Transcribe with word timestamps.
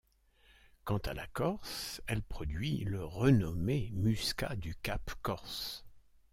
Quant 0.83 0.97
à 0.97 1.13
la 1.13 1.27
Corse, 1.27 2.01
elle 2.07 2.23
produit 2.23 2.79
le 2.85 3.05
renommé 3.05 3.91
Muscat 3.93 4.55
du 4.55 4.73
Cap-Corse. 4.77 5.85